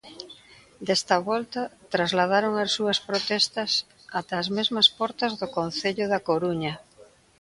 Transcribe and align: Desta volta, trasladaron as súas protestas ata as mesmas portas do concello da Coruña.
Desta 0.87 1.15
volta, 1.29 1.61
trasladaron 1.93 2.53
as 2.63 2.69
súas 2.75 2.97
protestas 3.09 3.71
ata 4.19 4.33
as 4.41 4.47
mesmas 4.57 4.87
portas 4.99 5.31
do 5.39 5.47
concello 5.57 6.05
da 6.11 6.23
Coruña. 6.29 6.73